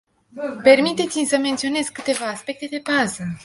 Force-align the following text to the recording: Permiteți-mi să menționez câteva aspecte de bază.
Permiteți-mi 0.63 1.25
să 1.25 1.37
menționez 1.37 1.87
câteva 1.87 2.25
aspecte 2.25 2.65
de 2.65 2.81
bază. 2.95 3.23